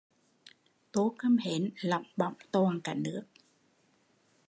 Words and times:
Tô 0.91 1.15
cơm 1.17 1.37
hến 1.37 1.69
lõng 1.81 2.03
bõng 2.15 2.33
toàn 2.51 2.81
cả 2.81 2.93
nước 2.93 3.23